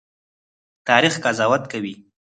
[0.87, 1.93] تاریخ قضاوت کوي